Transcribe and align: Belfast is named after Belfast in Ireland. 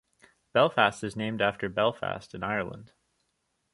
Belfast 0.51 1.03
is 1.03 1.15
named 1.15 1.43
after 1.43 1.69
Belfast 1.69 2.33
in 2.33 2.41
Ireland. 2.41 2.91